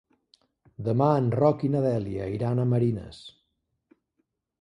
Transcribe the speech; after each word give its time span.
Demà 0.85 1.09
en 1.17 1.27
Roc 1.39 1.65
i 1.67 1.69
na 1.73 1.81
Dèlia 1.83 2.29
iran 2.37 2.63
a 2.63 2.65
Marines. 2.71 3.21